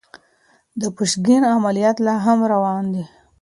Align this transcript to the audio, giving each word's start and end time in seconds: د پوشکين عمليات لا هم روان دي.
د 0.81 0.83
پوشکين 0.95 1.41
عمليات 1.55 1.97
لا 2.05 2.15
هم 2.25 2.39
روان 2.53 2.83
دي. 2.93 3.03